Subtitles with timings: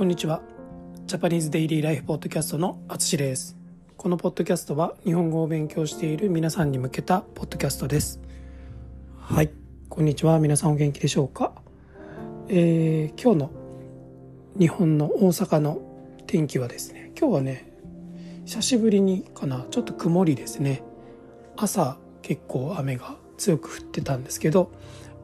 [0.00, 0.40] こんにちは。
[1.04, 3.58] ジャパニーズデイリーライフポッドキャストのあつしです。
[3.98, 8.18] このポッドキャストは日本語を勉強している皆さんに向けたポッドキャストです。
[9.18, 9.50] はい。
[9.90, 10.40] こんにちは。
[10.40, 11.52] 皆さんお元気でしょうか？
[12.48, 13.50] えー、今日の
[14.58, 15.82] 日本の大阪の
[16.26, 17.70] 天気はですね、今日はね、
[18.46, 20.82] 久しぶりにかな、ちょっと曇りですね。
[21.58, 24.72] 朝結構雨が強く降ってたんですけど、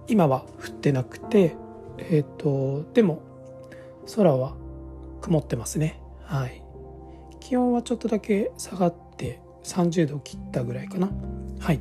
[0.06, 1.56] 今は降ってなくて、
[1.96, 3.22] えっ、ー、と、でも
[4.14, 4.54] 空は
[5.26, 6.00] 曇ってますね。
[6.22, 6.62] はい。
[7.40, 11.10] 気温はちょっとだけ下がって30度を切ったぐらいかな。
[11.58, 11.80] はい。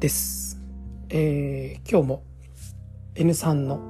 [0.00, 0.60] です。
[1.08, 2.22] えー、今日も
[3.14, 3.80] N3 の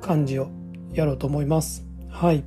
[0.00, 0.48] 漢字を
[0.92, 1.84] やろうと思います。
[2.08, 2.44] はい。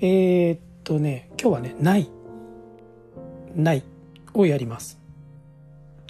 [0.00, 2.08] えー、っとね、今日はね、ない。
[3.54, 3.82] ない
[4.32, 4.98] をやります。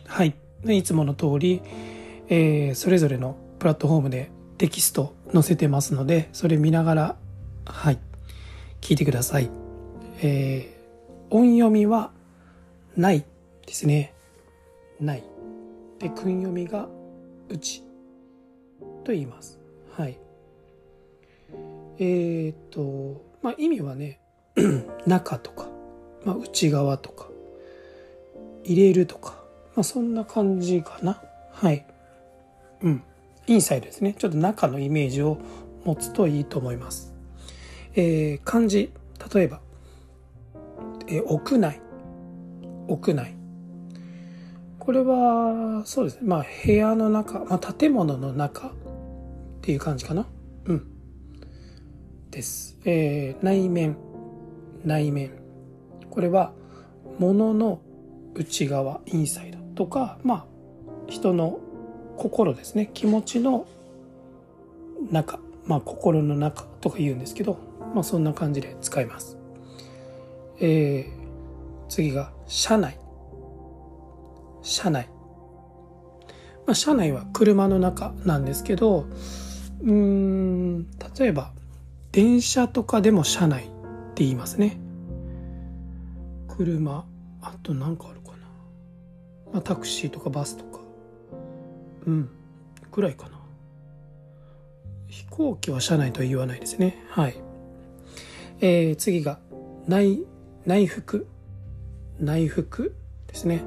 [0.07, 0.37] はい。
[0.65, 1.61] いつもの通り、
[2.29, 7.17] えー、それぞれのプラットフォームでテキスト載せてますので、それ見ながら、
[7.69, 7.99] はい、
[8.81, 9.51] 聞いてください。
[10.21, 12.11] えー、音読みは、
[12.97, 13.25] ない
[13.67, 14.15] ですね。
[15.01, 15.23] ない。
[16.01, 16.89] で、訓読みが、
[17.49, 17.83] うち
[19.05, 19.59] と言います。
[19.93, 20.19] はい。
[21.99, 24.19] えー、っと、まあ意味はね、
[25.07, 25.69] 中とか、
[26.25, 27.29] まあ内側とか、
[28.65, 29.35] 入れるとか、
[29.77, 31.23] まあそんな感じかな。
[31.53, 31.87] はい。
[32.83, 33.03] うん。
[33.47, 34.15] インサイドですね。
[34.19, 35.39] ちょっと中のイメージを
[35.85, 37.08] 持つといいと思います。
[37.99, 38.93] えー、漢字、
[39.35, 39.61] 例えば、
[41.09, 41.81] えー、屋内、
[42.87, 43.35] 屋内。
[44.79, 46.21] これは、そうですね。
[46.23, 48.73] まあ、部屋の中、まあ、建物の中っ
[49.63, 50.27] ていう感じかな。
[50.67, 50.87] うん。
[52.31, 52.79] です。
[52.85, 53.97] えー、内面、
[54.85, 55.33] 内面。
[56.09, 56.53] これは、
[57.19, 57.81] 物の
[58.35, 60.47] 内側、インサイドとか、まあ、
[61.09, 61.59] 人の
[62.17, 63.67] 心ですね気持ちの
[65.11, 67.59] 中まあ心の中とか言うんですけど
[67.95, 69.39] まあそんな感じで使います。
[70.61, 72.99] えー、次が車内。
[74.63, 75.09] 車内。
[76.67, 79.07] まあ車内は車の中なんですけど
[79.81, 80.87] うーん
[81.19, 81.53] 例えば
[82.13, 83.67] 電車とかでも車内っ
[84.15, 84.81] て言いますね。
[86.49, 87.05] 車
[87.41, 88.37] あと何かあるかな、
[89.53, 90.81] まあ、タクシーとかバスとか。
[92.07, 92.31] うん
[92.91, 93.39] ぐらいかな。
[95.07, 97.05] 飛行機は車内とは言わないですね。
[97.11, 97.48] はい。
[98.61, 99.39] えー、次が
[99.87, 100.25] 内
[100.67, 101.27] 内服。
[102.21, 102.95] 内服
[103.27, 103.63] ですね。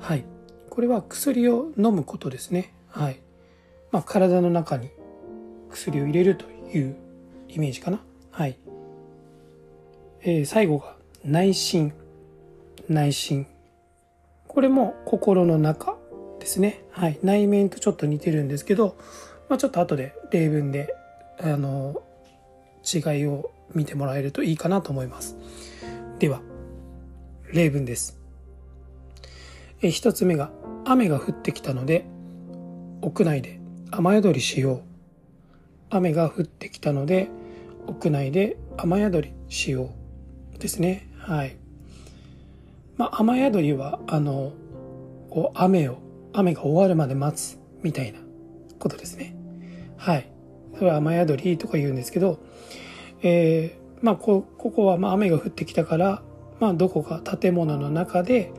[0.00, 0.24] はい。
[0.70, 2.74] これは薬を飲むことですね。
[2.88, 3.20] はい。
[3.90, 4.90] まあ体の中に
[5.70, 6.96] 薬を入れるという
[7.48, 8.00] イメージかな。
[8.30, 8.58] はい、
[10.22, 11.92] えー、最後が内心。
[12.88, 13.46] 内心。
[14.46, 15.96] これも心の中
[16.40, 16.82] ですね。
[16.90, 17.18] はい。
[17.22, 18.96] 内面とちょっと似てるんですけど、
[19.48, 20.94] まあ、ちょっと後で例文で、
[21.40, 22.02] あの、
[22.84, 25.36] 違いを見てもらえるといいかなと思います。
[26.18, 26.40] では、
[27.52, 28.18] 例文です。
[29.82, 30.50] え一つ目が、
[30.84, 32.04] 雨が降ってきたので、
[33.02, 34.82] 屋内で雨宿りしよう。
[35.90, 37.28] 雨が降ってきたので、
[37.86, 39.90] 屋内で雨宿りしよ
[40.56, 40.58] う。
[40.58, 41.08] ですね。
[41.18, 41.56] はい。
[42.96, 44.52] まあ、雨宿りは、あの、
[45.30, 45.98] こう、雨を
[46.32, 48.18] 雨が終わるまで待つみたいな
[48.78, 49.34] ことですね。
[49.96, 50.30] はい。
[50.76, 52.38] それは雨宿りとか言うんですけど、
[53.22, 56.22] えー、まあこ、ここはまあ雨が降ってきたから、
[56.60, 58.52] まあどこか建物の中で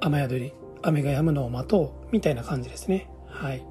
[0.00, 0.52] 雨宿り、
[0.82, 3.08] 雨が止むのを待とうみたいな感じですね。
[3.26, 3.64] はい。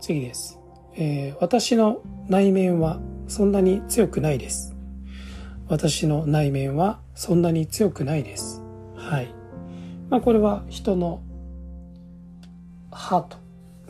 [0.00, 0.60] 次です。
[0.94, 4.74] えー、私の内面はそんなに強くないです。
[5.68, 8.62] 私の内面はそんなに強くないです。
[8.94, 9.34] はい。
[10.08, 11.22] まあこれは人の
[12.96, 13.36] ハート、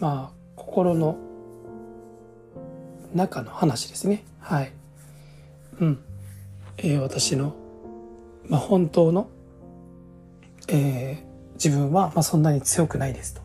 [0.01, 1.17] まあ、心の
[3.15, 4.25] 中の話ですね。
[4.41, 4.73] はい。
[5.81, 5.99] うん。
[6.79, 7.55] えー、私の、
[8.49, 9.29] まあ、本当の、
[10.69, 13.43] えー、自分は、まあ、そんなに強くないですと。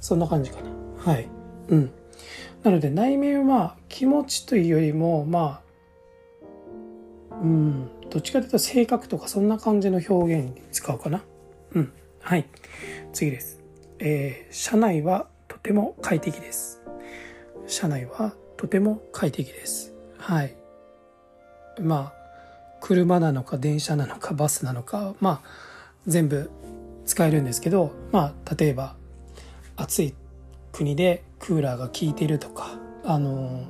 [0.00, 1.12] そんな感じかな。
[1.12, 1.28] はい。
[1.68, 1.90] うん。
[2.62, 5.60] なので、内面は気持ちというよりも、ま
[7.30, 11.22] あ、うん、どっちかというと性格とかそんな感じの表現に使うかな。
[11.74, 11.92] うん。
[12.20, 12.46] はい。
[13.12, 13.60] 次です。
[13.98, 16.82] えー、車内はとても快適です。
[17.66, 19.94] 車内はとても快適です。
[20.18, 20.56] はい。
[21.80, 22.26] まあ、
[22.80, 25.48] 車なのか電車なのかバスなのか、まあ、
[26.06, 26.50] 全部
[27.04, 28.96] 使えるんですけど、まあ、例えば、
[29.76, 30.14] 暑い
[30.72, 33.64] 国でクーラーが効いてるとか、あの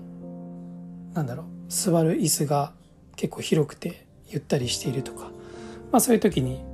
[1.15, 2.73] なんだろう、座る椅子が
[3.17, 5.31] 結構広くてゆったりしているとか、
[5.93, 6.65] まあそういう時に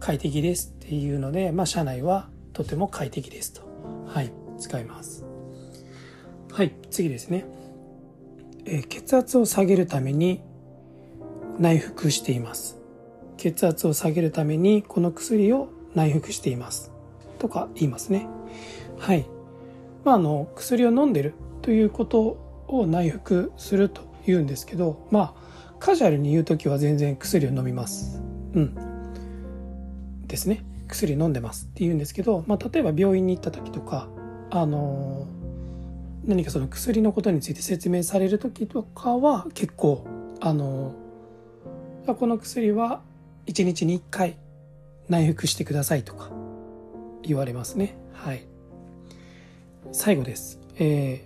[0.00, 3.62] 快適ですっていうので、まあ車内はとても快適ですと。
[4.06, 5.29] はい、使います。
[6.52, 7.44] はい、次ですね。
[8.66, 10.42] えー、血圧を下げるために
[11.58, 12.78] 内服しています。
[13.36, 16.90] 血圧を下げるためにこの薬を内服しています。
[17.38, 18.26] とか言いますね。
[18.98, 19.26] はい。
[20.04, 28.20] まああの薬を飲んでるということを内服すると言うんですけどまあカジュアルに言う時は全然薬を飲みます。
[28.54, 28.74] うん。
[30.26, 30.64] ですね。
[30.88, 34.08] 薬飲んでますって言うんですけど、まあ、例えば病院に行った時とか
[34.50, 35.28] あの
[36.30, 40.06] 何かその薬のことについて説明される時とかは結構
[40.40, 40.94] あの
[42.06, 43.00] この薬は
[43.46, 44.36] 1日に1回
[45.08, 46.30] 内服してくださいとか
[47.22, 47.96] 言われますね。
[48.12, 48.46] はい。
[49.90, 51.24] 最後です、え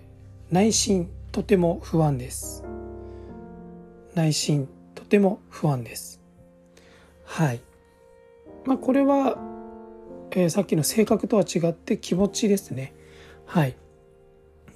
[0.51, 2.65] ー、内心とても不安です。
[4.15, 6.19] 内心とても不安です。
[7.25, 7.61] はい。
[8.65, 9.37] まあこれは、
[10.31, 12.95] えー、さっきの性格とは違って気持ちですね。
[13.45, 13.75] はい。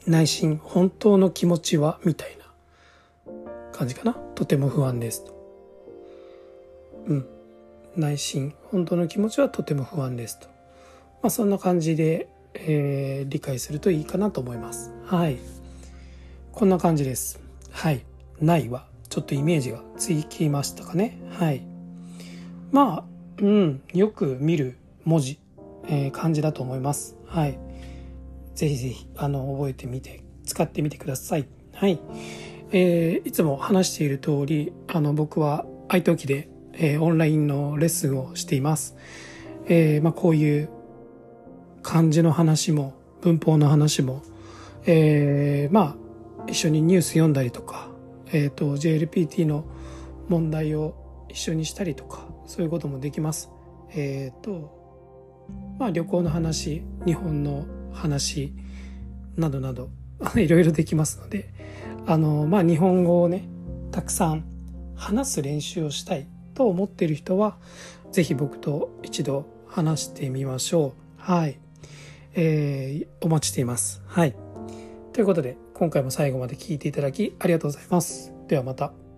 [0.09, 3.31] 内心本当の気持ちはみたいな
[3.71, 4.13] 感じかな。
[4.33, 5.23] とても不安です。
[5.23, 5.33] と
[7.05, 7.27] うん。
[7.95, 10.47] 内心本当の気持ちはとても不安ですと。
[11.21, 14.91] まあそんな感じで、えー、理解するといいかなと思います。
[15.05, 15.37] はい。
[16.53, 17.39] こんな感じです。
[17.69, 18.03] はい。
[18.41, 21.19] ないはちょっとイメージがつきましたかね。
[21.33, 21.61] はい。
[22.71, 23.81] まあうん。
[23.93, 24.75] よく見る
[25.05, 25.39] 文字、
[25.87, 27.15] えー、漢字だと思います。
[27.27, 27.68] はい。
[28.59, 31.47] ぜひぜひ、あの、覚えてみて、使ってみてください。
[31.73, 31.97] はい。
[32.73, 38.97] えー、いつも話している通り、あの、僕は愛登記で、えー、オンラインのレッスンをしています。
[39.67, 40.69] えー、まあ、こういう
[41.83, 44.23] 漢字の話も、文法の話も、
[44.85, 45.95] えー、ま
[46.41, 47.87] あ、一緒にニュース読んだりとか、
[48.33, 49.63] えっ、ー、と、JLPT の
[50.27, 53.51] 問題を一緒にしたりとか、そういうこともできます。
[53.91, 55.47] えっ、ー、と、
[55.79, 58.53] まあ、旅行の話、日本の話
[59.37, 59.89] などなど
[60.35, 61.49] いろいろできますので
[62.05, 63.47] あのまあ日本語をね
[63.91, 64.43] たくさん
[64.95, 67.57] 話す練習をしたいと思っている人は
[68.11, 70.91] 是非僕と一度話してみましょう。
[71.17, 71.59] はい。
[72.33, 74.01] えー、お待ちしています。
[74.05, 74.35] はい。
[75.13, 78.33] ということで今回も最後まで聞いていただきありがとうございます。
[78.47, 79.08] ではまた。